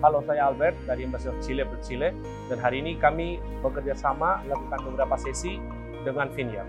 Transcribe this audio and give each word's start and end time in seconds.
Halo, 0.00 0.24
saya 0.24 0.48
Albert 0.48 0.80
dari 0.88 1.04
Embassy 1.04 1.28
of 1.28 1.36
Chile 1.44 1.60
Chile 1.84 2.16
dan 2.48 2.56
hari 2.56 2.80
ini 2.80 2.96
kami 2.96 3.36
bekerja 3.60 3.92
sama 3.92 4.40
melakukan 4.48 4.80
beberapa 4.88 5.12
sesi 5.20 5.60
dengan 6.08 6.32
Vineyard. 6.32 6.64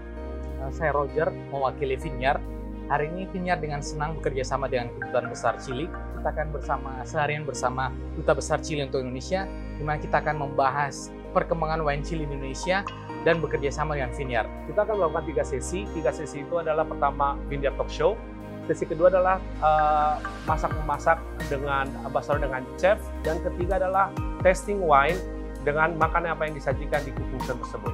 Uh, 0.59 0.67
saya 0.67 0.91
Roger, 0.91 1.31
mewakili 1.47 1.95
Vineyard. 1.95 2.43
Hari 2.91 3.07
ini 3.07 3.31
Vineyard 3.31 3.63
dengan 3.63 3.79
senang 3.79 4.19
bekerja 4.19 4.43
sama 4.43 4.67
dengan 4.67 4.91
Kedutaan 4.99 5.31
Besar 5.31 5.55
Chili. 5.63 5.87
Kita 5.87 6.27
akan 6.27 6.47
bersama 6.51 6.91
seharian 7.07 7.47
bersama 7.47 7.87
Duta 8.19 8.35
Besar 8.35 8.59
Chili 8.59 8.83
untuk 8.83 8.99
Indonesia, 8.99 9.47
di 9.79 9.83
mana 9.87 9.95
kita 10.03 10.19
akan 10.19 10.35
membahas 10.35 11.07
perkembangan 11.31 11.87
wine 11.87 12.03
Chili 12.03 12.27
Indonesia 12.27 12.83
dan 13.23 13.39
bekerja 13.39 13.71
sama 13.71 13.95
dengan 13.95 14.11
Vineyard. 14.11 14.51
Kita 14.67 14.83
akan 14.83 15.07
melakukan 15.07 15.23
tiga 15.31 15.43
sesi. 15.47 15.87
Tiga 15.95 16.11
sesi 16.11 16.43
itu 16.43 16.59
adalah 16.59 16.83
pertama 16.83 17.39
Vineyard 17.47 17.79
Talk 17.79 17.87
Show, 17.87 18.19
Sesi 18.69 18.85
kedua 18.85 19.09
adalah 19.09 19.41
uh, 19.59 20.21
masak 20.45 20.69
memasak 20.77 21.17
dengan 21.49 21.89
ambassador 22.05 22.39
dengan 22.39 22.61
chef 22.77 23.01
dan 23.25 23.41
ketiga 23.41 23.81
adalah 23.81 24.13
testing 24.45 24.79
wine 24.81 25.17
dengan 25.65 25.97
makanan 25.97 26.37
apa 26.37 26.49
yang 26.49 26.55
disajikan 26.57 27.01
di 27.01 27.11
show 27.45 27.57
tersebut. 27.57 27.93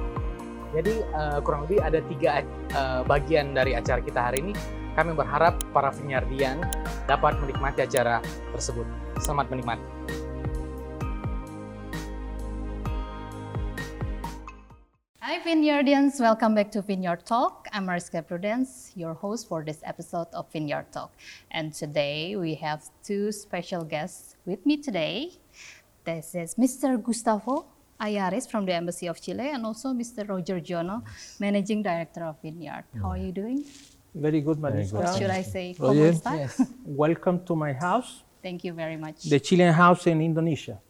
Jadi 0.76 1.00
uh, 1.16 1.40
kurang 1.40 1.64
lebih 1.64 1.80
ada 1.80 2.04
tiga 2.12 2.44
uh, 2.76 3.00
bagian 3.08 3.56
dari 3.56 3.72
acara 3.72 4.04
kita 4.04 4.20
hari 4.20 4.44
ini. 4.44 4.54
Kami 4.98 5.14
berharap 5.14 5.62
para 5.70 5.94
penyardian 5.94 6.58
dapat 7.06 7.38
menikmati 7.38 7.86
acara 7.86 8.18
tersebut. 8.50 8.84
Selamat 9.22 9.46
menikmati. 9.48 10.27
Hi 15.38 15.44
Vineyardians, 15.44 16.18
welcome 16.18 16.56
back 16.56 16.72
to 16.72 16.82
Vineyard 16.82 17.24
Talk. 17.24 17.68
I'm 17.72 17.86
Mariska 17.86 18.22
Prudence, 18.22 18.90
your 18.96 19.14
host 19.14 19.46
for 19.46 19.62
this 19.62 19.78
episode 19.84 20.26
of 20.32 20.50
Vineyard 20.52 20.86
Talk. 20.90 21.12
And 21.52 21.72
today 21.72 22.34
we 22.34 22.56
have 22.56 22.82
two 23.04 23.30
special 23.30 23.84
guests 23.84 24.34
with 24.46 24.66
me 24.66 24.78
today. 24.78 25.30
This 26.02 26.34
is 26.34 26.56
Mr. 26.56 27.00
Gustavo 27.00 27.66
Ayares 28.00 28.50
from 28.50 28.66
the 28.66 28.74
Embassy 28.74 29.06
of 29.06 29.22
Chile 29.22 29.50
and 29.50 29.64
also 29.64 29.90
Mr. 29.90 30.28
Roger 30.28 30.60
Jono, 30.60 31.04
Managing 31.38 31.84
Director 31.84 32.24
of 32.24 32.42
Vineyard. 32.42 32.82
How 33.00 33.10
are 33.10 33.18
you 33.18 33.30
doing? 33.30 33.64
Very 34.16 34.40
good, 34.40 34.58
Mariska. 34.58 34.98
Or 34.98 35.16
should 35.16 35.30
I 35.30 35.42
say, 35.42 35.76
Roger, 35.78 36.14
¿cómo 36.14 36.36
yes. 36.36 36.62
Welcome 36.84 37.44
to 37.44 37.54
my 37.54 37.74
house. 37.74 38.24
Thank 38.42 38.64
you 38.64 38.72
very 38.72 38.96
much. 38.96 39.22
The 39.22 39.38
Chilean 39.38 39.72
house 39.72 40.08
in 40.08 40.20
Indonesia. 40.20 40.80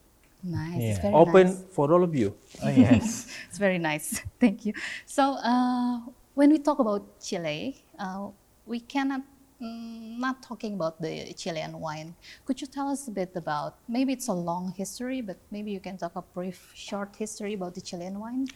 Nice. 0.43 0.81
Yeah. 0.81 1.03
Very 1.03 1.15
Open 1.15 1.47
nice. 1.47 1.65
for 1.73 1.93
all 1.93 2.03
of 2.03 2.15
you. 2.15 2.35
Oh, 2.63 2.69
yes. 2.69 3.27
it's 3.49 3.59
very 3.59 3.79
nice. 3.79 4.23
Thank 4.41 4.67
you. 4.67 4.73
So, 5.07 5.35
uh, 5.43 6.01
when 6.35 6.51
we 6.51 6.59
talk 6.59 6.79
about 6.79 7.21
Chile, 7.21 7.77
uh, 7.99 8.29
we 8.67 8.81
cannot 8.81 9.23
mm, 9.61 10.19
not 10.19 10.43
talking 10.43 10.75
about 10.75 11.01
the 11.01 11.33
Chilean 11.35 11.79
wine. 11.81 12.15
Could 12.45 12.61
you 12.61 12.67
tell 12.67 12.89
us 12.89 13.09
a 13.09 13.11
bit 13.11 13.33
about? 13.35 13.75
Maybe 13.89 14.13
it's 14.13 14.29
a 14.29 14.33
long 14.33 14.73
history, 14.77 15.21
but 15.21 15.37
maybe 15.51 15.71
you 15.73 15.81
can 15.81 15.97
talk 15.99 16.15
a 16.15 16.23
brief, 16.23 16.71
short 16.75 17.15
history 17.17 17.55
about 17.55 17.75
the 17.75 17.81
Chilean 17.81 18.19
wine. 18.19 18.47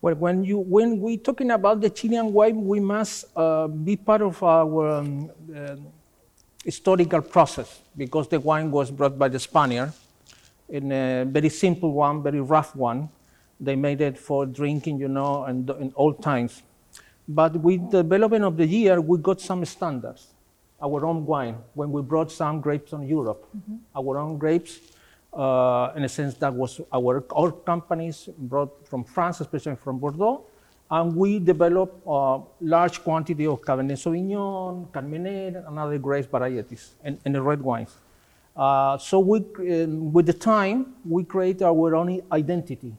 Well, 0.00 0.16
when 0.16 0.42
you 0.42 0.58
when 0.58 1.00
we 1.00 1.16
talking 1.16 1.52
about 1.52 1.80
the 1.80 1.90
Chilean 1.90 2.32
wine, 2.32 2.66
we 2.66 2.80
must 2.80 3.26
uh, 3.36 3.68
be 3.68 3.94
part 3.96 4.22
of 4.22 4.42
our 4.42 4.98
um, 4.98 5.30
uh, 5.54 5.76
historical 6.64 7.22
process 7.22 7.80
because 7.96 8.26
the 8.26 8.40
wine 8.40 8.70
was 8.72 8.90
brought 8.90 9.16
by 9.16 9.28
the 9.28 9.38
Spaniard 9.38 9.92
in 10.72 10.90
a 10.90 11.24
very 11.24 11.50
simple 11.50 11.92
one, 11.92 12.22
very 12.22 12.40
rough 12.40 12.74
one. 12.74 13.10
They 13.60 13.76
made 13.76 14.00
it 14.00 14.18
for 14.18 14.46
drinking, 14.46 14.98
you 14.98 15.08
know, 15.08 15.44
and 15.44 15.68
in 15.70 15.92
old 15.94 16.22
times. 16.22 16.62
But 17.28 17.54
with 17.56 17.90
the 17.90 18.02
development 18.02 18.44
of 18.44 18.56
the 18.56 18.66
year, 18.66 19.00
we 19.00 19.18
got 19.18 19.40
some 19.40 19.64
standards. 19.64 20.28
Our 20.82 21.06
own 21.06 21.24
wine, 21.26 21.56
when 21.74 21.92
we 21.92 22.02
brought 22.02 22.32
some 22.32 22.60
grapes 22.60 22.90
from 22.90 23.04
Europe, 23.04 23.46
our 23.94 24.18
own 24.18 24.38
grapes, 24.38 24.80
uh, 25.32 25.92
in 25.94 26.02
a 26.04 26.08
sense 26.08 26.34
that 26.34 26.52
was 26.52 26.80
our, 26.92 27.24
our 27.36 27.52
companies 27.52 28.28
brought 28.36 28.86
from 28.88 29.04
France, 29.04 29.40
especially 29.40 29.76
from 29.76 29.98
Bordeaux, 29.98 30.42
and 30.90 31.14
we 31.14 31.38
developed 31.38 32.02
a 32.06 32.40
large 32.60 33.02
quantity 33.02 33.46
of 33.46 33.60
Cabernet 33.60 33.96
Sauvignon, 33.96 34.90
Carmenere, 34.90 35.66
and 35.66 35.78
other 35.78 35.98
grape 35.98 36.30
varieties, 36.30 36.94
and, 37.04 37.18
and 37.24 37.34
the 37.34 37.40
red 37.40 37.62
wines. 37.62 37.96
Uh, 38.56 38.98
so 38.98 39.18
we, 39.18 39.38
um, 39.38 40.12
with 40.12 40.26
the 40.26 40.32
time, 40.32 40.94
we 41.04 41.24
create 41.24 41.62
our 41.62 41.96
own 41.96 42.20
identity, 42.30 42.94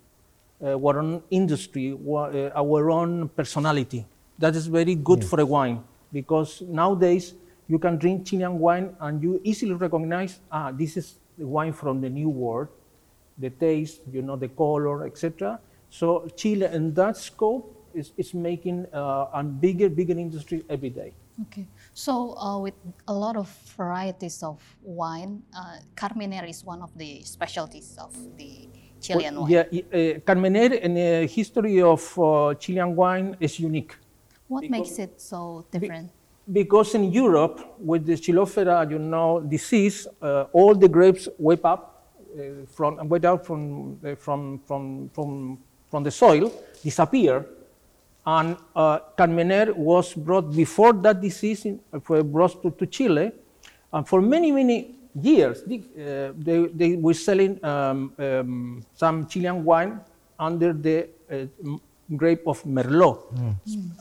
uh, 0.61 0.77
our 0.77 0.99
own 0.99 1.21
industry, 1.29 1.93
uh, 1.93 2.49
our 2.55 2.89
own 2.89 3.29
personality. 3.29 4.05
That 4.39 4.55
is 4.55 4.67
very 4.67 4.95
good 4.95 5.23
for 5.23 5.39
a 5.39 5.45
wine 5.45 5.83
because 6.11 6.61
nowadays 6.61 7.35
you 7.67 7.77
can 7.77 7.97
drink 7.97 8.25
Chilean 8.25 8.57
wine 8.57 8.95
and 8.99 9.21
you 9.21 9.39
easily 9.43 9.73
recognize, 9.73 10.39
ah, 10.51 10.71
this 10.71 10.97
is 10.97 11.19
the 11.37 11.45
wine 11.45 11.73
from 11.73 12.01
the 12.01 12.09
New 12.09 12.29
World, 12.29 12.67
the 13.37 13.49
taste, 13.49 14.01
you 14.11 14.21
know, 14.21 14.35
the 14.35 14.47
color, 14.47 15.05
etc. 15.05 15.59
So 15.89 16.27
Chile, 16.35 16.65
in 16.65 16.93
that 16.95 17.17
scope, 17.17 17.69
is, 17.93 18.11
is 18.17 18.33
making 18.33 18.87
uh, 18.91 19.27
a 19.33 19.43
bigger, 19.43 19.87
bigger 19.89 20.17
industry 20.17 20.65
every 20.67 20.89
day. 20.89 21.13
Okay. 21.41 21.67
So, 21.93 22.37
uh, 22.37 22.59
with 22.59 22.75
a 23.07 23.13
lot 23.13 23.35
of 23.35 23.49
varieties 23.75 24.43
of 24.43 24.61
wine, 24.83 25.41
uh, 25.55 25.77
Carmenere 25.95 26.47
is 26.47 26.63
one 26.63 26.81
of 26.81 26.95
the 26.97 27.23
specialties 27.23 27.97
of 27.97 28.13
the 28.37 28.69
Chilean 29.01 29.33
Well, 29.33 29.43
wine. 29.43 29.51
Yeah, 29.51 29.61
uh, 29.61 30.19
Carmenere 30.19 30.79
in 30.79 30.93
the 30.93 31.25
history 31.25 31.81
of 31.81 32.01
uh, 32.19 32.53
Chilean 32.55 32.95
wine 32.95 33.35
is 33.39 33.59
unique 33.59 33.95
What 34.47 34.69
makes 34.69 34.99
it 34.99 35.19
so 35.19 35.65
different? 35.71 36.11
because 36.51 36.93
in 36.95 37.11
Europe, 37.11 37.75
with 37.79 38.05
the 38.05 38.15
phylloxera, 38.15 38.85
you 38.89 38.99
know, 38.99 39.39
disease, 39.39 40.07
uh, 40.21 40.45
all 40.51 40.75
the 40.75 40.89
grapes 40.89 41.29
wake 41.39 41.63
up 41.63 42.11
uh, 42.35 42.65
from 42.67 43.07
wake 43.09 43.25
out 43.25 43.45
from, 43.45 43.99
uh, 44.05 44.15
from 44.15 44.59
from 44.67 45.09
from 45.13 45.57
from 45.89 46.03
the 46.03 46.11
soil, 46.11 46.51
disappear, 46.83 47.45
and 48.25 48.57
uh, 48.75 48.99
Carmenere 49.17 49.73
was 49.75 50.13
brought 50.13 50.53
before 50.55 50.93
that 50.93 51.21
disease 51.21 51.65
in, 51.65 51.79
uh, 51.93 51.99
brought 52.23 52.61
to, 52.63 52.71
to 52.71 52.85
Chile, 52.85 53.31
and 53.91 54.07
for 54.07 54.21
many 54.21 54.51
many 54.51 54.95
years 55.21 55.61
uh, 55.63 56.31
they, 56.37 56.65
they 56.73 56.95
were 56.95 57.13
selling 57.13 57.63
um, 57.63 58.13
um, 58.17 58.83
some 58.95 59.27
Chilean 59.27 59.63
wine 59.63 59.99
under 60.39 60.73
the 60.73 61.07
uh, 61.31 61.45
grape 62.15 62.41
of 62.47 62.63
Merlot. 62.63 63.19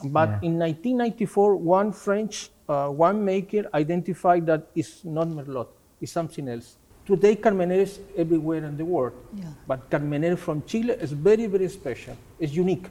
But 0.05 0.29
in 0.43 0.57
1994, 0.59 1.55
one 1.55 1.91
French 1.91 2.49
uh, 2.67 2.87
winemaker 2.87 3.65
identified 3.73 4.45
that 4.47 4.67
it's 4.75 5.03
not 5.05 5.27
Merlot, 5.27 5.67
it's 6.01 6.11
something 6.11 6.47
else. 6.49 6.77
Today, 7.05 7.35
Carmenere 7.35 7.81
is 7.81 7.99
everywhere 8.17 8.63
in 8.63 8.77
the 8.77 8.85
world, 8.85 9.11
Yeah. 9.35 9.45
but 9.67 9.89
Carmenere 9.89 10.37
from 10.37 10.63
Chile 10.65 10.93
is 11.01 11.11
very, 11.11 11.47
very 11.47 11.67
special. 11.67 12.15
It's 12.39 12.53
unique. 12.53 12.87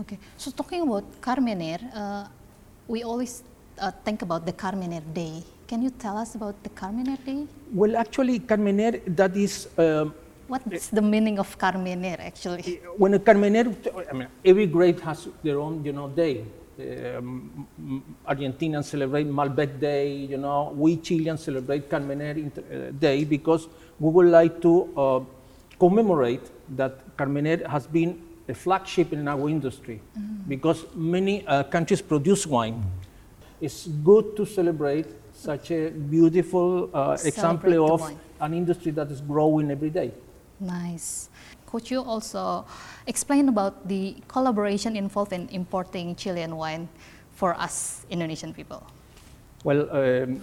Okay, 0.00 0.18
so 0.38 0.50
talking 0.50 0.80
about 0.88 1.04
Carmenere, 1.20 1.84
uh, 1.94 2.24
we 2.88 3.02
always 3.02 3.44
uh, 3.78 3.90
think 4.04 4.22
about 4.22 4.46
the 4.46 4.52
Carmenere 4.52 5.04
Day. 5.12 5.44
Can 5.68 5.82
you 5.82 5.90
tell 5.90 6.16
us 6.16 6.34
about 6.34 6.56
the 6.62 6.70
Carmenere 6.70 7.22
Day? 7.26 7.46
Well, 7.74 7.96
actually, 7.98 8.40
Carmenere, 8.40 9.02
that 9.14 9.36
is 9.36 9.68
um, 9.76 10.14
What's 10.48 10.88
the 10.88 11.02
meaning 11.02 11.38
of 11.38 11.58
Carmenere 11.58 12.20
actually? 12.20 12.80
when 12.96 13.12
a 13.14 13.18
Carmenere, 13.18 13.68
I 14.10 14.14
mean, 14.14 14.28
every 14.42 14.66
grape 14.66 15.00
has 15.00 15.28
their 15.42 15.60
own, 15.60 15.84
you 15.84 15.92
know, 15.92 16.08
day. 16.08 16.44
Um, 16.80 17.68
Argentinians 18.26 18.84
celebrate 18.84 19.26
Malbec 19.26 19.78
Day, 19.78 20.10
you 20.10 20.38
know. 20.38 20.72
We 20.74 20.96
Chileans 20.96 21.42
celebrate 21.44 21.90
Carmenere 21.90 22.48
uh, 22.48 22.92
Day 22.98 23.24
because 23.24 23.68
we 24.00 24.08
would 24.08 24.28
like 24.28 24.62
to 24.62 24.88
uh, 24.96 25.20
commemorate 25.78 26.50
that 26.76 27.14
Carmenere 27.18 27.66
has 27.68 27.86
been 27.86 28.31
a 28.48 28.54
flagship 28.54 29.12
in 29.12 29.28
our 29.28 29.48
industry 29.48 30.00
because 30.48 30.84
many 30.94 31.46
uh, 31.46 31.62
countries 31.64 32.02
produce 32.02 32.46
wine. 32.46 32.82
It's 33.60 33.86
good 33.86 34.36
to 34.36 34.44
celebrate 34.44 35.06
such 35.32 35.70
a 35.70 35.90
beautiful 35.90 36.90
uh, 36.92 37.16
example 37.24 37.94
of 37.94 38.12
an 38.40 38.54
industry 38.54 38.90
that 38.92 39.10
is 39.10 39.20
growing 39.20 39.70
every 39.70 39.90
day. 39.90 40.12
Nice. 40.58 41.28
Could 41.66 41.90
you 41.90 42.02
also 42.02 42.66
explain 43.06 43.48
about 43.48 43.88
the 43.88 44.16
collaboration 44.28 44.96
involved 44.96 45.32
in 45.32 45.48
importing 45.48 46.14
Chilean 46.16 46.56
wine 46.56 46.88
for 47.32 47.54
us 47.54 48.04
Indonesian 48.10 48.52
people? 48.52 48.82
Well, 49.64 49.88
um, 49.90 50.42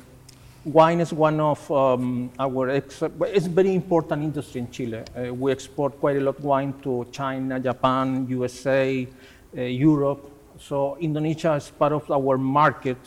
wine 0.66 1.00
is 1.00 1.14
one 1.14 1.40
of 1.40 1.72
um, 1.72 2.32
our, 2.40 2.70
ex- 2.70 3.02
it's 3.02 3.46
a 3.46 3.50
very 3.50 3.74
important 3.74 4.24
industry 4.24 4.62
in 4.62 4.72
Chile. 4.72 5.04
Uh, 5.16 5.34
we 5.34 5.52
export 5.52 6.00
quite 6.00 6.18
a 6.18 6.20
lot 6.20 6.38
of 6.38 6.44
wine 6.44 6.74
to 6.84 7.08
China, 7.12 7.60
Japan, 7.60 8.28
USA, 8.30 9.08
uh, 9.58 9.62
Europe. 9.62 10.32
So 10.60 10.98
Indonesia 10.98 11.54
is 11.54 11.70
part 11.70 11.94
of 11.94 12.10
our 12.12 12.38
market, 12.38 12.98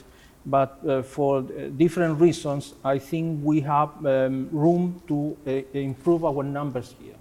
but 0.47 0.81
uh, 0.89 1.03
for 1.03 1.39
uh, 1.39 1.69
different 1.77 2.21
reasons, 2.21 2.75
I 2.85 2.99
think 2.99 3.45
we 3.45 3.61
have 3.61 3.91
um, 4.07 4.49
room 4.51 5.03
to 5.09 5.37
uh, 5.47 5.51
improve 5.79 6.25
our 6.25 6.43
numbers 6.43 6.95
here. 7.01 7.15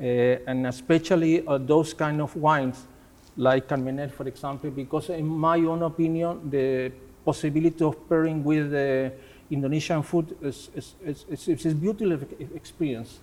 Uh, 0.00 0.38
and 0.46 0.68
especially 0.68 1.44
those 1.66 1.92
kind 1.92 2.20
of 2.20 2.34
wines 2.36 2.86
like 3.36 3.66
Carmenere, 3.66 4.12
for 4.12 4.28
example, 4.28 4.70
because 4.70 5.10
in 5.10 5.26
my 5.26 5.58
own 5.58 5.82
opinion, 5.82 6.48
the 6.48 6.92
possibility 7.24 7.84
of 7.84 8.08
pairing 8.08 8.44
with 8.44 8.70
the 8.70 9.12
Indonesian 9.50 10.02
food 10.02 10.36
is, 10.42 10.70
is, 10.74 10.94
is, 11.04 11.24
is, 11.28 11.48
is 11.48 11.66
a 11.66 11.74
beautiful 11.74 12.28
experience. 12.54 13.20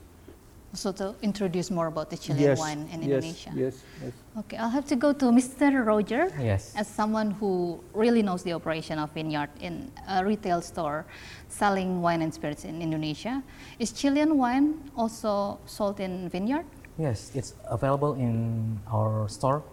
So 0.73 0.91
to 0.91 1.15
introduce 1.21 1.71
more 1.71 1.87
about 1.87 2.09
the 2.09 2.17
Chilean 2.17 2.49
yes, 2.49 2.59
wine 2.59 2.89
in 2.91 3.01
yes, 3.01 3.23
Indonesia. 3.23 3.51
Yes, 3.55 3.83
yes. 4.03 4.13
Okay, 4.39 4.57
I'll 4.57 4.69
have 4.69 4.85
to 4.87 4.97
go 4.97 5.13
to 5.13 5.25
Mr. 5.31 5.85
Roger. 5.85 6.27
Yes. 6.37 6.73
As 6.75 6.87
someone 6.87 7.31
who 7.31 7.79
really 7.93 8.21
knows 8.21 8.43
the 8.43 8.51
operation 8.51 8.99
of 8.99 9.09
vineyard 9.11 9.49
in 9.61 9.89
a 10.09 10.25
retail 10.25 10.61
store 10.61 11.05
selling 11.47 12.01
wine 12.01 12.21
and 12.21 12.33
spirits 12.33 12.65
in 12.65 12.81
Indonesia, 12.81 13.41
is 13.79 13.93
Chilean 13.93 14.37
wine 14.37 14.91
also 14.97 15.59
sold 15.65 16.01
in 16.01 16.27
vineyard? 16.27 16.65
Yes, 16.97 17.31
it's 17.33 17.53
available 17.69 18.15
in 18.15 18.79
our 18.91 19.29
store 19.29 19.63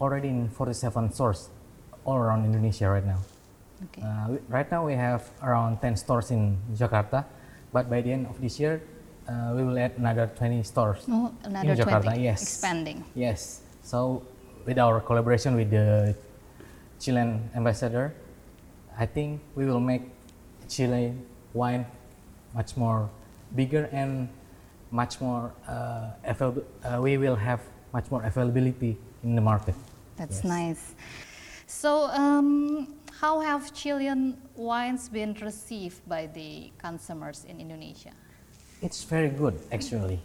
already 0.00 0.28
in 0.28 0.48
47 0.48 1.12
stores 1.12 1.50
all 2.04 2.16
around 2.16 2.44
Indonesia 2.46 2.88
right 2.88 3.04
now. 3.04 3.18
Okay. 3.84 4.02
Uh, 4.02 4.36
right 4.48 4.70
now 4.70 4.84
we 4.86 4.94
have 4.94 5.22
around 5.42 5.78
10 5.80 5.96
stores 5.96 6.30
in 6.30 6.56
Jakarta, 6.74 7.24
but 7.72 7.88
by 7.88 8.00
the 8.00 8.12
end 8.12 8.26
of 8.26 8.40
this 8.40 8.58
year, 8.58 8.82
uh, 9.28 9.52
we 9.54 9.62
will 9.62 9.78
add 9.78 9.92
another 9.96 10.26
20 10.34 10.62
stores 10.62 11.04
Oh, 11.08 11.32
another 11.44 11.72
in 11.72 11.76
Jakarta. 11.78 12.02
20, 12.16 12.22
Yes, 12.22 12.42
expanding. 12.42 13.04
Yes. 13.14 13.62
So 13.82 14.22
with 14.66 14.78
our 14.78 15.00
collaboration 15.00 15.54
with 15.54 15.70
the 15.70 16.14
Chilean 16.98 17.48
ambassador, 17.54 18.12
I 18.98 19.06
think 19.06 19.40
we 19.54 19.64
will 19.64 19.80
make 19.80 20.02
Chile 20.68 21.14
wine 21.54 21.86
much 22.54 22.76
more 22.76 23.08
bigger 23.54 23.88
and 23.92 24.28
much 24.90 25.20
more 25.20 25.52
uh, 25.68 26.10
available. 26.24 26.64
Uh, 26.82 26.98
we 27.00 27.16
will 27.16 27.36
have 27.36 27.60
much 27.92 28.10
more 28.10 28.24
availability 28.24 28.98
in 29.22 29.36
the 29.36 29.40
market. 29.40 29.74
That's 30.16 30.42
Yes. 30.42 30.44
nice. 30.44 30.82
So, 31.66 32.08
um, 32.10 32.88
how 33.20 33.40
have 33.40 33.74
Chilean 33.74 34.38
wines 34.54 35.08
been 35.08 35.34
received 35.42 36.06
by 36.08 36.26
the 36.26 36.70
consumers 36.78 37.44
in 37.48 37.60
Indonesia? 37.60 38.12
It's 38.80 39.02
very 39.02 39.28
good 39.28 39.58
actually, 39.72 40.20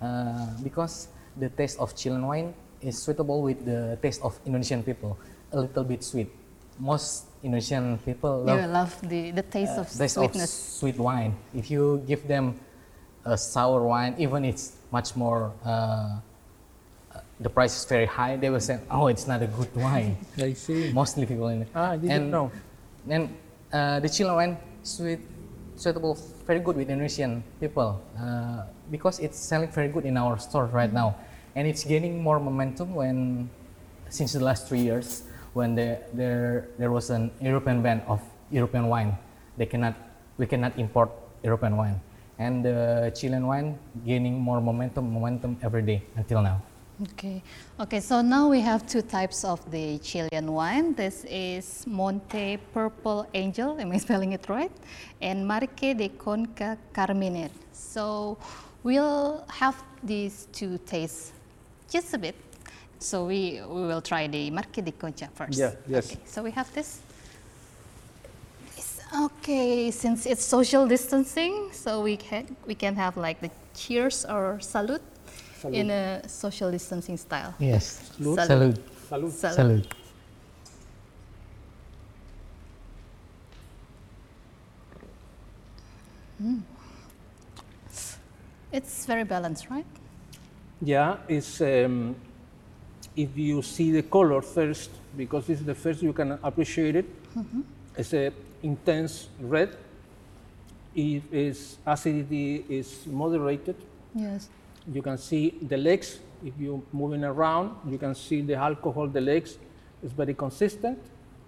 uh, 0.00 0.48
because 0.62 1.08
the 1.36 1.50
taste 1.50 1.78
of 1.78 1.94
Chilean 1.94 2.26
wine 2.26 2.54
is 2.80 2.96
suitable 2.96 3.42
with 3.42 3.64
the 3.64 3.98
taste 4.00 4.22
of 4.22 4.38
Indonesian 4.46 4.82
people, 4.82 5.18
a 5.52 5.60
little 5.60 5.84
bit 5.84 6.02
sweet. 6.02 6.30
Most 6.78 7.26
Indonesian 7.42 7.98
people 7.98 8.44
love 8.44 8.60
you 8.60 8.66
love 8.66 8.92
the, 9.08 9.30
the 9.30 9.42
taste 9.42 9.76
of 9.76 9.86
taste 9.92 10.14
sweetness. 10.14 10.44
of 10.44 10.72
sweet 10.80 10.96
wine. 10.96 11.36
If 11.54 11.70
you 11.70 12.02
give 12.06 12.26
them 12.26 12.58
a 13.26 13.36
sour 13.36 13.84
wine, 13.84 14.14
even 14.16 14.44
it's 14.44 14.72
much 14.90 15.14
more, 15.14 15.52
uh, 15.64 15.68
uh, 15.68 16.18
the 17.42 17.50
price 17.50 17.76
is 17.76 17.84
very 17.84 18.06
high, 18.06 18.36
they 18.36 18.50
will 18.50 18.62
say, 18.62 18.78
"Oh, 18.90 19.06
it's 19.08 19.26
not 19.26 19.42
a 19.42 19.46
good 19.50 19.74
wine." 19.74 20.16
I 20.38 20.54
see. 20.54 20.92
Mostly 20.94 21.26
people 21.26 21.48
in 21.48 21.66
Ah, 21.74 21.92
I 21.92 21.96
didn't 21.96 22.10
and, 22.10 22.30
know. 22.30 22.50
And 23.08 23.34
uh, 23.72 24.00
the 24.00 24.08
Chilean 24.08 24.34
wine 24.34 24.54
sweet, 24.82 25.20
suitable, 25.76 26.14
very 26.46 26.60
good 26.60 26.76
with 26.76 26.88
Indonesian 26.88 27.42
people 27.58 28.00
uh, 28.18 28.64
because 28.90 29.18
it's 29.18 29.38
selling 29.38 29.70
very 29.70 29.88
good 29.88 30.06
in 30.06 30.16
our 30.16 30.38
store 30.38 30.66
right 30.66 30.92
now, 30.92 31.16
and 31.54 31.66
it's 31.66 31.84
gaining 31.84 32.22
more 32.22 32.38
momentum 32.38 32.94
when 32.94 33.50
since 34.08 34.32
the 34.32 34.44
last 34.44 34.68
three 34.68 34.80
years 34.80 35.24
when 35.52 35.74
there 35.74 36.06
there 36.14 36.68
there 36.78 36.90
was 36.90 37.10
an 37.10 37.30
European 37.40 37.82
ban 37.82 38.02
of 38.06 38.22
European 38.50 38.86
wine. 38.86 39.18
They 39.58 39.66
cannot 39.66 39.98
we 40.38 40.46
cannot 40.46 40.78
import 40.78 41.10
European 41.42 41.76
wine, 41.76 41.98
and 42.38 42.64
the 42.64 43.10
Chilean 43.18 43.46
wine 43.46 43.78
gaining 44.06 44.38
more 44.38 44.60
momentum 44.60 45.10
momentum 45.10 45.58
every 45.62 45.82
day 45.82 46.02
until 46.16 46.40
now. 46.40 46.62
Okay. 47.02 47.42
Okay, 47.80 48.00
so 48.00 48.22
now 48.22 48.48
we 48.48 48.60
have 48.60 48.86
two 48.86 49.02
types 49.02 49.44
of 49.44 49.58
the 49.70 49.98
Chilean 49.98 50.52
wine. 50.52 50.94
This 50.94 51.24
is 51.28 51.84
Monte 51.86 52.58
Purple 52.72 53.26
Angel, 53.34 53.80
am 53.80 53.90
I 53.90 53.98
spelling 53.98 54.32
it 54.32 54.48
right? 54.48 54.70
And 55.20 55.46
Marque 55.46 55.96
de 55.96 56.08
Concha 56.10 56.78
Carmenere. 56.92 57.50
So 57.72 58.38
we'll 58.84 59.44
have 59.48 59.82
these 60.02 60.46
two 60.52 60.78
tastes 60.86 61.32
just 61.90 62.14
a 62.14 62.18
bit. 62.18 62.36
So 63.00 63.24
we, 63.26 63.60
we 63.66 63.82
will 63.86 64.02
try 64.02 64.28
the 64.28 64.50
Marque 64.50 64.84
de 64.84 64.92
Concha 64.92 65.28
first. 65.34 65.58
Yeah, 65.58 65.72
yes. 65.88 66.12
Okay, 66.12 66.20
so 66.24 66.42
we 66.42 66.50
have 66.52 66.72
this. 66.72 67.00
This- 68.76 69.00
Okay, 69.14 69.90
since 69.90 70.24
it's 70.24 70.42
social 70.44 70.86
distancing, 70.86 71.68
so 71.72 72.00
we 72.00 72.16
can, 72.16 72.56
we 72.66 72.74
can 72.74 72.94
have 72.96 73.16
like 73.16 73.40
the 73.40 73.50
cheers 73.74 74.24
or 74.24 74.58
salute, 74.60 75.02
in 75.70 75.90
a 75.90 76.28
social 76.28 76.70
distancing 76.70 77.16
style. 77.16 77.54
Yes. 77.58 78.12
Salud. 78.18 78.36
Salud. 78.36 78.78
Salud. 79.08 79.30
Salud. 79.30 79.56
Salud. 79.56 79.86
It's 88.72 89.06
very 89.06 89.24
balanced, 89.24 89.68
right? 89.70 89.84
Yeah, 90.80 91.16
it's 91.28 91.60
um, 91.60 92.16
if 93.14 93.36
you 93.36 93.62
see 93.62 93.92
the 93.92 94.02
color 94.02 94.40
first, 94.42 94.90
because 95.16 95.46
this 95.46 95.60
is 95.60 95.66
the 95.66 95.74
first 95.74 96.02
you 96.02 96.12
can 96.12 96.38
appreciate 96.42 96.96
it. 96.96 97.06
It's 97.96 98.12
a 98.14 98.32
intense 98.62 99.28
red. 99.40 99.76
If 100.94 101.32
its 101.32 101.78
acidity 101.86 102.64
is 102.68 103.06
moderated, 103.06 103.76
Yes. 104.14 104.48
You 104.90 105.02
can 105.02 105.18
see 105.18 105.58
the 105.62 105.76
legs. 105.76 106.18
If 106.44 106.54
you're 106.58 106.82
moving 106.92 107.24
around, 107.24 107.76
you 107.88 107.98
can 107.98 108.14
see 108.14 108.40
the 108.42 108.54
alcohol. 108.54 109.06
The 109.06 109.20
legs 109.20 109.58
is 110.02 110.12
very 110.12 110.34
consistent. 110.34 110.98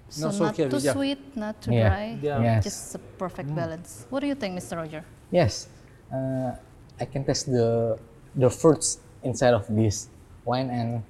So 0.09 0.27
not 0.27 0.35
so 0.35 0.45
not 0.45 0.57
heavy. 0.57 0.71
too 0.71 0.79
yeah. 0.85 0.93
sweet, 0.93 1.37
not 1.37 1.61
too 1.63 1.73
Yeah. 1.73 1.89
dry. 1.89 2.19
Yeah. 2.23 2.43
Yes. 2.43 2.65
Just 2.65 2.95
a 2.95 2.99
perfect 2.99 3.55
balance. 3.55 4.07
What 4.11 4.21
do 4.21 4.27
you 4.27 4.35
think, 4.35 4.55
Mr. 4.59 4.77
Roger? 4.77 5.03
Yes, 5.31 5.67
uh, 6.13 6.53
I 7.01 7.05
can 7.07 7.25
taste 7.25 7.47
the 7.51 7.99
the 8.37 8.51
fruits 8.51 8.99
inside 9.23 9.55
of 9.55 9.67
this 9.67 10.09
wine, 10.45 10.71
and 10.71 11.03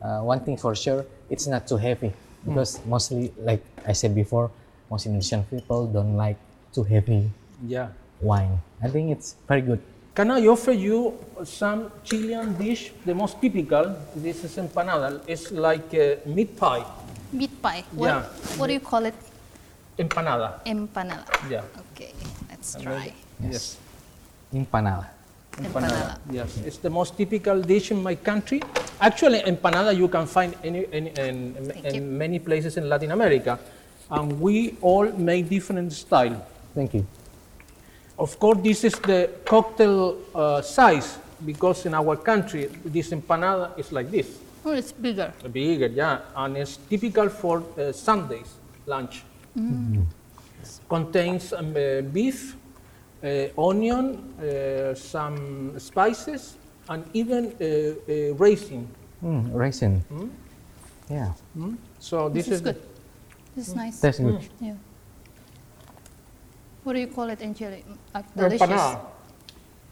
uh, 0.00 0.20
one 0.22 0.40
thing 0.40 0.56
for 0.56 0.74
sure, 0.74 1.04
it's 1.28 1.46
not 1.46 1.66
too 1.66 1.76
heavy 1.76 2.12
because 2.46 2.80
mostly, 2.86 3.32
like 3.42 3.60
I 3.84 3.92
said 3.92 4.14
before, 4.14 4.50
most 4.88 5.04
Indonesian 5.04 5.42
people 5.44 5.86
don't 5.86 6.16
like 6.16 6.38
too 6.72 6.84
heavy 6.84 7.28
Yeah. 7.66 7.88
wine. 8.22 8.62
I 8.80 8.88
think 8.88 9.10
it's 9.10 9.34
very 9.48 9.60
good. 9.60 9.82
Can 10.18 10.32
I 10.34 10.42
offer 10.50 10.74
you 10.74 11.14
some 11.46 11.94
Chilean 12.02 12.58
dish? 12.58 12.90
The 13.06 13.14
most 13.14 13.38
typical. 13.40 13.94
This 14.18 14.42
is 14.42 14.58
empanada. 14.58 15.22
It's 15.30 15.52
like 15.54 15.94
a 15.94 16.18
meat 16.26 16.58
pie. 16.58 16.82
Meat 17.30 17.54
pie. 17.62 17.84
What, 17.94 18.08
Yeah. 18.08 18.58
what 18.58 18.66
do 18.66 18.74
you 18.74 18.82
call 18.82 19.06
it? 19.06 19.14
Empanada. 19.94 20.58
Empanada. 20.66 21.22
Yeah. 21.46 21.62
Okay, 21.94 22.10
let's 22.50 22.74
try. 22.74 23.14
Yes. 23.38 23.78
Empanada. 24.50 25.06
Empanada. 25.54 26.18
Yes, 26.34 26.50
it's 26.66 26.82
the 26.82 26.90
most 26.90 27.14
typical 27.14 27.62
dish 27.62 27.94
in 27.94 28.02
my 28.02 28.18
country. 28.18 28.58
Actually, 28.98 29.46
empanada 29.46 29.94
you 29.94 30.10
can 30.10 30.26
find 30.26 30.58
any, 30.66 30.82
any, 30.90 31.14
in, 31.14 31.54
Thank 31.54 31.94
in 31.94 32.18
many 32.18 32.42
places 32.42 32.74
in 32.74 32.90
Latin 32.90 33.14
America, 33.14 33.54
and 34.10 34.40
we 34.42 34.74
all 34.82 35.06
make 35.14 35.46
different 35.46 35.92
style. 35.94 36.42
Thank 36.74 36.98
you. 36.98 37.06
Of 38.18 38.38
course, 38.38 38.58
this 38.62 38.84
is 38.84 38.94
the 38.94 39.30
cocktail 39.44 40.16
uh, 40.34 40.60
size 40.62 41.18
because 41.44 41.86
in 41.86 41.94
our 41.94 42.16
country 42.16 42.66
this 42.84 43.10
empanada 43.10 43.78
is 43.78 43.92
like 43.92 44.10
this, 44.10 44.26
Oh, 44.64 44.72
it's 44.72 44.92
bigger. 44.92 45.32
bigger, 45.52 45.86
yeah, 45.86 46.18
and 46.34 46.56
it's 46.56 46.76
typical 46.90 47.28
for 47.28 47.62
uh, 47.78 47.92
Sundays 47.92 48.54
lunch. 48.86 49.22
Contains 50.88 51.52
um, 51.52 51.74
uh, 51.76 52.00
beef, 52.12 52.56
uh, 53.22 53.46
onion, 53.56 54.18
uh, 54.40 54.94
some 54.94 55.78
spices, 55.78 56.56
and 56.88 57.04
even 57.14 57.46
uh, 57.46 57.54
uh, 58.12 58.34
raisin. 58.34 58.88
Mm, 59.22 59.54
raisin. 59.54 60.02
Yeah, 61.08 61.32
So 61.98 62.28
This, 62.28 62.46
this, 62.46 62.54
is 62.56 62.62
the- 62.62 62.72
good. 62.72 62.82
This 63.56 63.68
is 63.68 63.74
nice. 63.74 64.00
that's 64.00 64.18
good. 64.18 64.40
Yeah. 64.60 64.74
What 66.88 66.94
do 66.94 67.00
you 67.00 67.08
call 67.12 67.28
it 67.28 67.42
in 67.42 67.52
Chile? 67.52 67.84
Uh, 68.14 68.22
delicious. 68.34 68.62
empanada, 68.64 69.00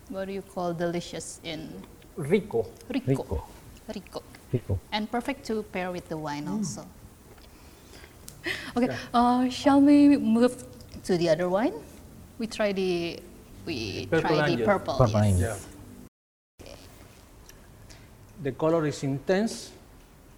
What 0.09 0.25
do 0.25 0.33
you 0.33 0.41
call 0.41 0.73
delicious 0.73 1.41
in 1.45 1.69
rico. 2.17 2.65
rico? 2.88 3.12
Rico. 3.12 3.45
Rico. 3.95 4.23
Rico. 4.50 4.81
And 4.93 5.05
perfect 5.11 5.45
to 5.53 5.62
pair 5.65 5.93
with 5.93 6.09
the 6.09 6.17
wine 6.17 6.49
also. 6.49 6.88
Okay, 8.76 8.88
uh, 9.12 9.47
shall 9.50 9.79
we 9.83 10.17
move 10.17 10.65
to 11.05 11.19
the 11.19 11.29
other 11.29 11.50
wine? 11.50 11.75
We 12.38 12.47
try 12.47 12.73
the 12.73 13.21
we 13.67 14.07
Purple 14.09 14.29
try 14.33 14.47
the 14.47 14.53
Angel. 14.57 14.65
purple. 14.67 14.95
Purple 14.97 15.21
yes. 15.21 15.29
Angel. 15.29 15.57
Yeah. 16.65 16.76
The 18.43 18.53
color 18.53 18.87
is 18.87 19.03
intense, 19.05 19.69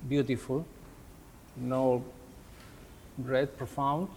beautiful, 0.09 0.67
no 1.55 2.03
red 3.17 3.57
profound. 3.57 4.09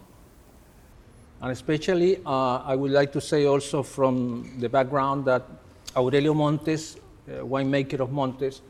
And 1.41 1.51
especially, 1.51 2.17
uh, 2.25 2.57
I 2.57 2.75
would 2.75 2.91
like 2.91 3.11
to 3.13 3.21
say 3.21 3.45
also 3.45 3.81
from 3.81 4.59
the 4.59 4.69
background 4.69 5.25
that 5.25 5.41
Aurelio 5.97 6.33
Montes, 6.35 6.97
uh, 7.27 7.43
winemaker 7.43 7.99
of 7.99 8.11
Montes, 8.11 8.61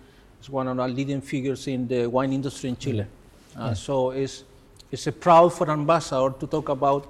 is 0.42 0.50
one 0.50 0.68
of 0.70 0.80
our 0.80 0.88
leading 0.88 1.22
figures 1.22 1.68
in 1.68 1.88
the 1.88 2.08
wine 2.08 2.32
industry 2.32 2.70
in 2.70 2.78
Chile. 2.78 3.06
Uh, 3.58 3.74
So 3.74 4.12
it's, 4.12 4.46
it's 4.90 5.06
a 5.08 5.12
proud 5.12 5.54
for 5.54 5.70
ambassador 5.70 6.34
to 6.40 6.48
talk 6.48 6.70
about 6.70 7.06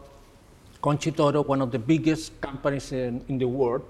Concha 0.82 1.12
y 1.12 1.16
Toro, 1.16 1.44
one 1.44 1.62
of 1.62 1.72
the 1.72 1.78
biggest 1.80 2.42
companies 2.42 2.92
in, 2.92 3.24
in 3.28 3.38
the 3.38 3.48
world. 3.48 3.84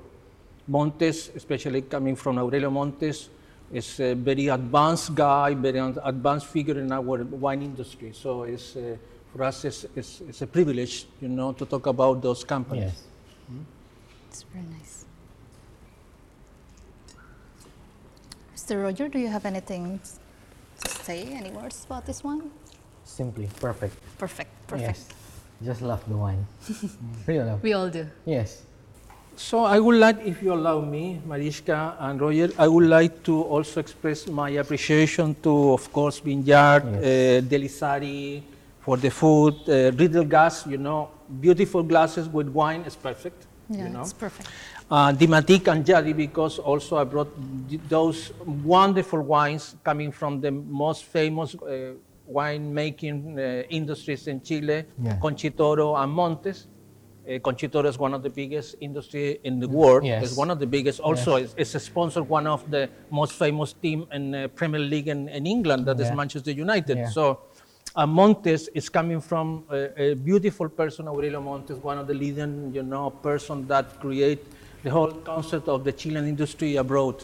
Montes, 0.67 1.31
especially 1.35 1.81
coming 1.83 2.17
from 2.17 2.37
Aurelio 2.37 2.69
Montes, 2.69 3.29
is 3.71 3.99
a 4.01 4.13
very 4.13 4.49
advanced 4.49 5.15
guy, 5.15 5.53
very 5.53 5.79
advanced 6.03 6.47
figure 6.47 6.77
in 6.77 6.91
our 6.91 7.23
wine 7.23 7.61
industry. 7.61 8.11
So 8.13 8.43
it's, 8.43 8.75
uh, 8.75 8.97
for 9.31 9.43
us, 9.43 9.65
it's, 9.65 9.85
it's, 9.95 10.21
it's 10.21 10.41
a 10.41 10.47
privilege, 10.47 11.05
you 11.21 11.29
know, 11.29 11.53
to 11.53 11.65
talk 11.65 11.87
about 11.87 12.21
those 12.21 12.43
companies. 12.43 12.83
Yes. 12.83 13.03
It's 14.29 14.43
very 14.43 14.65
nice. 14.65 15.05
Mr. 18.55 18.83
Roger, 18.83 19.07
do 19.07 19.19
you 19.19 19.27
have 19.27 19.45
anything 19.45 19.99
to 20.83 20.89
say? 20.89 21.23
Any 21.23 21.51
words 21.51 21.85
about 21.85 22.05
this 22.05 22.23
one? 22.23 22.51
Simply 23.03 23.49
perfect. 23.59 23.95
Perfect, 24.17 24.51
perfect. 24.67 24.99
Yes. 24.99 25.09
Just 25.63 25.81
love 25.81 26.03
the 26.07 26.17
wine. 26.17 26.45
really 27.27 27.43
love. 27.43 27.63
We 27.63 27.73
all 27.73 27.89
do. 27.89 28.07
Yes. 28.25 28.63
So 29.35 29.63
I 29.63 29.79
would 29.79 29.99
like, 29.99 30.25
if 30.25 30.43
you 30.43 30.53
allow 30.53 30.81
me, 30.81 31.21
Mariska 31.25 31.95
and 31.99 32.19
Roger, 32.19 32.49
I 32.57 32.67
would 32.67 32.87
like 32.87 33.23
to 33.23 33.41
also 33.43 33.79
express 33.79 34.27
my 34.27 34.49
appreciation 34.51 35.35
to, 35.43 35.73
of 35.73 35.91
course, 35.91 36.19
Vineyard, 36.19 36.83
uh, 36.83 37.41
Delisari 37.41 38.43
for 38.81 38.97
the 38.97 39.09
food, 39.09 39.55
uh, 39.67 39.91
Riedel 39.97 40.25
Glass, 40.25 40.65
you 40.67 40.77
know, 40.77 41.09
beautiful 41.39 41.83
glasses 41.83 42.27
with 42.27 42.49
wine 42.49 42.81
is 42.81 42.95
perfect. 42.95 43.47
Yeah, 43.69 43.83
you 43.85 43.89
know. 43.89 44.01
it's 44.01 44.13
perfect. 44.13 44.49
Uh, 44.89 45.13
Dimatic 45.13 45.67
and 45.71 45.85
Jadi 45.85 46.13
because 46.15 46.59
also 46.59 46.97
I 46.97 47.05
brought 47.05 47.31
those 47.87 48.31
wonderful 48.65 49.21
wines 49.21 49.75
coming 49.83 50.11
from 50.11 50.41
the 50.41 50.51
most 50.51 51.05
famous 51.05 51.55
uh, 51.55 51.93
winemaking 52.29 53.37
uh, 53.37 53.65
industries 53.69 54.27
in 54.27 54.41
Chile, 54.41 54.83
Yeah. 55.01 55.17
Concha 55.21 55.47
y 55.47 55.53
Toro 55.55 55.95
and 55.95 56.11
Montes. 56.11 56.67
Uh, 57.23 57.39
Concha 57.39 57.67
y 57.67 57.69
Toro 57.69 57.87
is 57.87 57.97
one 57.97 58.13
of 58.13 58.23
the 58.23 58.29
biggest 58.29 58.75
industry 58.81 59.39
in 59.43 59.59
the 59.59 59.67
world. 59.69 60.03
Yes. 60.03 60.23
It's 60.23 60.35
one 60.37 60.49
of 60.51 60.59
the 60.59 60.67
biggest. 60.67 60.99
Also, 60.99 61.35
it's, 61.37 61.53
it's 61.57 61.75
a 61.75 61.79
sponsor 61.79 62.23
one 62.23 62.47
of 62.47 62.69
the 62.69 62.89
most 63.09 63.33
famous 63.33 63.71
team 63.73 64.07
in 64.11 64.35
uh, 64.35 64.47
Premier 64.49 64.79
League 64.81 65.07
in, 65.07 65.29
in 65.29 65.45
England, 65.45 65.85
that 65.85 65.99
is 65.99 66.07
Yeah. 66.07 66.15
Manchester 66.15 66.51
United. 66.51 66.97
Yeah. 66.97 67.09
So 67.09 67.39
uh, 67.95 68.05
Montes 68.05 68.67
is 68.73 68.89
coming 68.89 69.21
from 69.21 69.63
a, 69.69 70.11
a 70.11 70.13
beautiful 70.15 70.69
person, 70.69 71.07
Aurelio 71.07 71.41
Montes, 71.41 71.77
one 71.77 71.97
of 71.97 72.07
the 72.07 72.13
leading, 72.13 72.73
you 72.73 72.83
know, 72.83 73.09
person 73.09 73.67
that 73.67 73.99
create 73.99 74.45
the 74.83 74.89
whole 74.89 75.11
concept 75.11 75.67
of 75.67 75.83
the 75.83 75.91
Chilean 75.91 76.27
industry 76.27 76.77
abroad. 76.77 77.23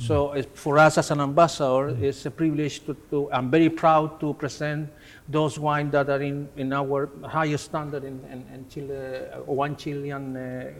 So 0.00 0.32
it's, 0.32 0.48
for 0.54 0.78
us 0.78 0.96
as 0.96 1.10
an 1.10 1.20
ambassador, 1.20 1.88
it's 2.00 2.24
a 2.24 2.30
privilege 2.30 2.84
to, 2.86 2.94
to, 3.10 3.32
I'm 3.32 3.50
very 3.50 3.68
proud 3.68 4.20
to 4.20 4.32
present 4.34 4.90
those 5.28 5.58
wines 5.58 5.90
that 5.90 6.08
are 6.08 6.22
in, 6.22 6.48
in 6.56 6.72
our 6.72 7.10
highest 7.24 7.64
standard 7.64 8.04
in, 8.04 8.20
in, 8.30 8.46
in 8.54 8.68
Chile, 8.68 8.94
uh, 8.94 9.40
one 9.40 9.74
Chilean, 9.74 10.36
uh, 10.36 10.72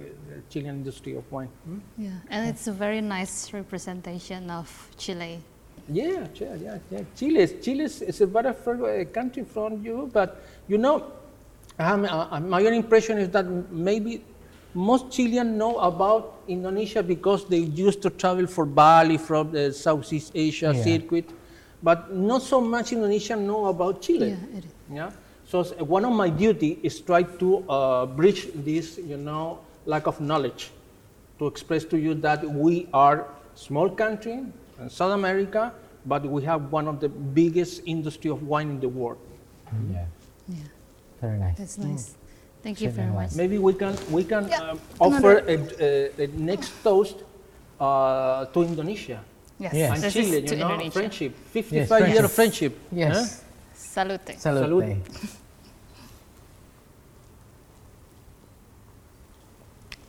Chilean 0.49 0.77
industry 0.77 1.17
of 1.17 1.31
wine. 1.33 1.49
Hmm? 1.65 1.79
Yeah, 1.97 2.11
and 2.31 2.49
it's 2.49 2.69
a 2.69 2.73
very 2.73 3.01
nice 3.01 3.53
representation 3.53 4.51
of 4.51 4.89
Chile. 4.97 5.41
Yeah, 5.91 6.27
yeah, 6.35 6.55
yeah, 6.57 6.79
yeah. 6.91 7.01
Chile, 7.17 7.41
is, 7.41 7.55
Chile 7.63 7.85
is, 7.85 8.03
is 8.03 8.21
a 8.21 8.27
very 8.27 8.53
far 8.53 9.01
uh, 9.01 9.05
country 9.07 9.45
from 9.45 9.83
you, 9.83 10.11
but 10.13 10.43
you 10.69 10.77
know, 10.77 11.13
um, 11.79 12.05
uh, 12.05 12.41
my 12.41 12.65
own 12.67 12.75
impression 12.75 13.19
is 13.19 13.31
that 13.31 13.47
maybe 13.73 14.23
most 14.75 15.11
Chileans 15.11 15.57
know 15.57 15.79
about 15.79 16.43
Indonesia 16.47 17.03
because 17.03 17.49
they 17.49 17.59
used 17.59 18.03
to 18.03 18.11
travel 18.11 18.47
for 18.47 18.67
Bali 18.67 19.17
from 19.17 19.51
the 19.51 19.73
Southeast 19.73 20.33
Asia 20.35 20.73
Yeah. 20.75 20.85
circuit, 20.85 21.31
but 21.83 22.13
not 22.15 22.43
so 22.43 22.61
much 22.61 22.93
Indonesian 22.93 23.47
know 23.47 23.67
about 23.67 24.03
Chile. 24.03 24.31
Yeah, 24.31 24.59
it 24.59 24.65
is. 24.65 24.73
Yeah. 24.93 25.11
So 25.47 25.65
one 25.81 26.05
of 26.05 26.13
my 26.13 26.29
duty 26.29 26.79
is 26.83 27.01
try 27.01 27.23
to 27.23 27.65
uh, 27.71 28.05
bridge 28.05 28.49
this, 28.55 28.99
you 28.99 29.17
know, 29.17 29.61
lack 29.87 30.07
of 30.07 30.21
knowledge, 30.21 30.71
to 31.39 31.47
express 31.47 31.85
to 31.87 31.97
you 31.97 32.13
that 32.21 32.45
we 32.45 32.87
are 32.93 33.27
small 33.55 33.89
country 33.89 34.45
in 34.81 34.91
South 34.91 35.13
America, 35.13 35.73
but 36.07 36.25
we 36.25 36.43
have 36.45 36.73
one 36.73 36.87
of 36.89 37.01
the 37.01 37.09
biggest 37.09 37.83
industry 37.87 38.31
of 38.31 38.43
wine 38.43 38.71
in 38.71 38.81
the 38.81 38.89
world. 38.89 39.19
Yeah. 39.91 40.07
Yeah, 40.49 40.57
Very 41.21 41.39
nice. 41.39 41.59
that's 41.59 41.79
nice. 41.79 42.15
Thank 42.63 42.81
you 42.81 42.91
very 42.91 43.11
much. 43.13 43.35
Maybe 43.37 43.59
we 43.59 43.75
can 43.75 43.95
we 44.11 44.25
can 44.25 44.49
Yeah, 44.49 44.73
um, 44.73 44.81
offer 44.99 45.45
a, 45.47 45.55
a, 45.81 46.25
a 46.25 46.27
next 46.35 46.73
toast 46.83 47.23
uh, 47.79 48.47
to 48.47 48.63
Indonesia 48.63 49.21
Yes, 49.59 49.75
Yes. 49.75 49.91
and 49.95 50.03
this 50.03 50.13
Chile. 50.15 50.39
You 50.41 50.57
know, 50.57 50.71
Indonesia. 50.71 50.91
friendship, 50.95 51.33
55 51.53 52.09
year 52.09 52.25
of 52.25 52.33
friendship. 52.33 52.73
Yes. 52.95 53.43
Salute. 53.75 54.39
Salute. 54.39 54.65
Salute. 54.65 54.97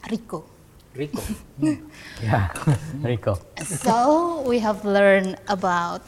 Rico. 0.09 0.45
Rico. 0.95 1.21
Yeah. 2.21 2.51
Rico. 3.01 3.39
so 3.63 4.41
we 4.47 4.59
have 4.59 4.83
learned 4.83 5.37
about 5.47 6.01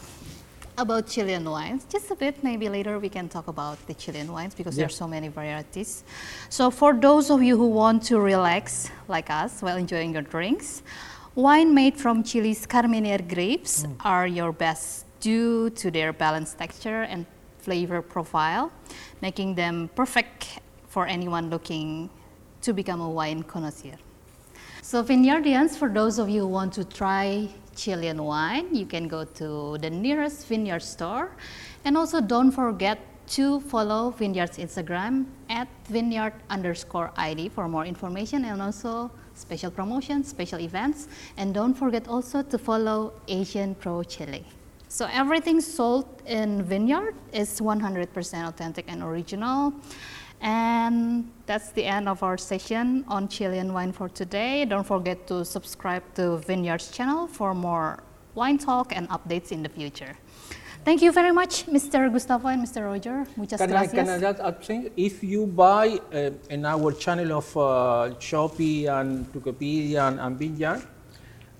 about 0.77 1.07
Chilean 1.07 1.49
wines. 1.49 1.85
Just 1.89 2.11
a 2.11 2.15
bit, 2.15 2.43
maybe 2.43 2.67
later 2.69 2.97
we 2.99 3.09
can 3.09 3.29
talk 3.29 3.47
about 3.47 3.77
the 3.87 3.93
Chilean 3.93 4.31
wines 4.31 4.55
because 4.55 4.75
there 4.75 4.85
are 4.85 4.97
so 5.03 5.07
many 5.07 5.27
varieties. 5.27 6.03
So 6.49 6.71
for 6.71 6.93
those 6.93 7.29
of 7.29 7.43
you 7.43 7.55
who 7.57 7.67
want 7.67 8.03
to 8.03 8.19
relax 8.19 8.89
like 9.07 9.29
us 9.29 9.61
while 9.61 9.77
enjoying 9.77 10.13
your 10.13 10.23
drinks, 10.23 10.81
wine 11.35 11.73
made 11.73 11.97
from 11.97 12.23
Chile's 12.23 12.65
Carmenere 12.65 13.21
grapes 13.27 13.83
mm. 13.83 13.95
are 14.03 14.25
your 14.25 14.51
best 14.51 15.05
due 15.19 15.69
to 15.71 15.91
their 15.91 16.13
balanced 16.13 16.57
texture 16.57 17.03
and 17.03 17.25
flavor 17.59 18.01
profile, 18.01 18.71
making 19.21 19.55
them 19.55 19.89
perfect 19.95 20.59
for 20.87 21.05
anyone 21.05 21.49
looking 21.49 22.09
to 22.61 22.73
become 22.73 23.01
a 23.01 23.09
wine 23.09 23.43
connoisseur. 23.43 23.97
So 24.91 25.01
Vineyardians, 25.01 25.77
for 25.77 25.87
those 25.87 26.19
of 26.19 26.27
you 26.27 26.41
who 26.41 26.47
want 26.47 26.73
to 26.73 26.83
try 26.83 27.47
Chilean 27.77 28.21
wine, 28.21 28.75
you 28.75 28.85
can 28.85 29.07
go 29.07 29.23
to 29.23 29.77
the 29.77 29.89
nearest 29.89 30.49
vineyard 30.49 30.81
store. 30.81 31.31
And 31.85 31.95
also 31.95 32.19
don't 32.19 32.51
forget 32.51 32.99
to 33.27 33.61
follow 33.61 34.09
Vineyard's 34.09 34.57
Instagram 34.57 35.27
at 35.49 35.69
vineyard 35.85 36.33
underscore 36.49 37.13
ID 37.15 37.47
for 37.47 37.69
more 37.69 37.85
information 37.85 38.43
and 38.43 38.61
also 38.61 39.09
special 39.33 39.71
promotions, 39.71 40.27
special 40.27 40.59
events. 40.59 41.07
And 41.37 41.53
don't 41.53 41.73
forget 41.73 42.09
also 42.09 42.41
to 42.41 42.57
follow 42.57 43.13
Asian 43.29 43.75
Pro 43.75 44.03
Chile. 44.03 44.45
So 44.89 45.07
everything 45.09 45.61
sold 45.61 46.21
in 46.25 46.63
Vineyard 46.63 47.15
is 47.31 47.61
100% 47.61 48.45
authentic 48.45 48.91
and 48.91 49.01
original. 49.01 49.73
And 50.41 51.31
that's 51.45 51.69
the 51.71 51.85
end 51.85 52.09
of 52.09 52.23
our 52.23 52.37
session 52.37 53.05
on 53.07 53.27
Chilean 53.27 53.73
wine 53.73 53.91
for 53.91 54.09
today. 54.09 54.65
Don't 54.65 54.85
forget 54.85 55.27
to 55.27 55.45
subscribe 55.45 56.03
to 56.15 56.37
Vineyards 56.37 56.89
channel 56.89 57.27
for 57.27 57.53
more 57.53 58.03
wine 58.33 58.57
talk 58.57 58.95
and 58.95 59.07
updates 59.09 59.51
in 59.51 59.61
the 59.61 59.69
future. 59.69 60.17
Thank 60.83 61.03
you 61.03 61.11
very 61.11 61.31
much, 61.31 61.67
Mr. 61.67 62.11
Gustavo 62.11 62.47
and 62.47 62.65
Mr. 62.65 62.85
Roger. 62.85 63.27
Muchas 63.37 63.59
Can 63.61 63.69
I, 63.69 63.85
gracias. 63.85 63.93
can 63.93 64.09
I 64.09 64.19
just 64.19 64.39
add 64.39 64.55
something? 64.55 64.89
If 64.97 65.23
you 65.23 65.45
buy 65.45 65.99
uh, 66.11 66.31
in 66.49 66.65
our 66.65 66.91
channel 66.91 67.37
of 67.37 67.55
uh, 67.55 68.15
Shopee 68.17 68.87
and 68.87 69.31
Tokopedia 69.31 70.07
and, 70.07 70.19
and 70.19 70.39
Vineyard, 70.39 70.81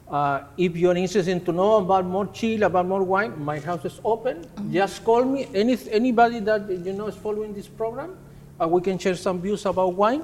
uh, 0.10 0.42
if 0.58 0.76
you're 0.76 0.98
interested 0.98 1.46
to 1.46 1.52
know 1.52 1.78
about 1.78 2.06
more 2.06 2.26
Chile, 2.34 2.64
about 2.64 2.88
more 2.88 3.04
wine, 3.04 3.32
my 3.46 3.60
house 3.60 3.86
is 3.86 4.02
open. 4.04 4.44
Just 4.72 5.04
call 5.06 5.24
me. 5.24 5.48
Any, 5.54 5.78
anybody 5.92 6.40
that 6.40 6.68
you 6.68 6.92
know 6.92 7.06
is 7.06 7.16
following 7.16 7.54
this 7.54 7.68
program, 7.68 8.18
uh, 8.62 8.68
we 8.68 8.82
can 8.82 8.98
share 8.98 9.16
some 9.16 9.42
views 9.42 9.66
about 9.66 9.94
wine 9.94 10.24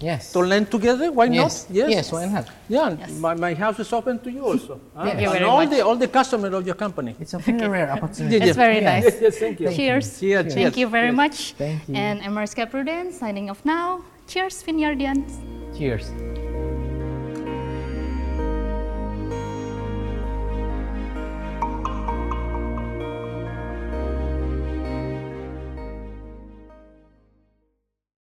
Yes. 0.00 0.32
to 0.32 0.40
learn 0.40 0.66
together. 0.66 1.10
Why 1.12 1.26
Yes. 1.26 1.66
not? 1.68 1.76
Yes. 1.76 1.90
Yes, 1.90 2.12
why 2.12 2.26
not? 2.26 2.46
Yeah, 2.68 2.96
Yes. 2.98 3.10
my, 3.18 3.34
my 3.34 3.54
house 3.54 3.78
is 3.78 3.92
open 3.92 4.18
to 4.20 4.30
you 4.30 4.44
also. 4.44 4.80
huh? 4.96 5.04
Thank 5.04 5.20
you 5.20 5.28
And 5.30 5.32
very 5.38 5.44
all 5.44 5.58
much. 5.64 5.70
the 5.70 5.80
all 5.86 5.96
the 5.96 6.08
customers 6.08 6.52
of 6.54 6.66
your 6.66 6.74
company. 6.76 7.14
It's 7.20 7.34
a 7.34 7.38
very 7.38 7.68
rare 7.68 7.90
opportunity. 7.96 8.36
It's 8.36 8.56
very 8.56 8.80
Yes. 8.80 8.84
nice. 8.92 9.04
Yes, 9.04 9.20
yes, 9.22 9.38
thank 9.38 9.60
you. 9.60 9.70
Cheers. 9.72 10.20
Cheers, 10.20 10.54
Thank 10.54 10.76
you 10.76 10.88
very 10.88 11.08
cheers. 11.08 11.16
much. 11.22 11.36
Thank 11.54 11.88
you. 11.88 11.94
And 11.94 12.20
I'm 12.22 12.34
Mariska 12.34 12.66
Prudence 12.66 13.18
signing 13.18 13.50
off 13.50 13.64
now. 13.64 14.02
Cheers, 14.26 14.62
Vineyardians. 14.62 15.38
Cheers. 15.78 16.10